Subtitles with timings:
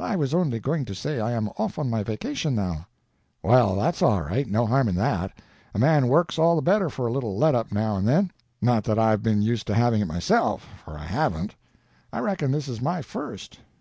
[0.00, 2.88] "I was only going to say I am off on my vacation now."
[3.40, 4.48] "Well that's all right.
[4.48, 5.30] No harm in that.
[5.76, 8.32] A man works all the better for a little let up now and then.
[8.60, 11.54] Not that I've been used to having it myself; for I haven't.
[12.12, 13.60] I reckon this is my first.